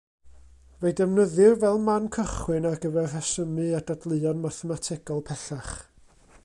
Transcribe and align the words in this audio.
Fe'i 0.79 0.93
defnyddir 0.99 1.53
fel 1.63 1.77
man 1.89 2.09
cychwyn 2.15 2.67
ar 2.71 2.79
gyfer 2.87 3.07
rhesymu 3.11 3.69
a 3.81 3.83
dadleuon 3.91 4.43
mathemategol 4.47 5.25
pellach. 5.29 5.75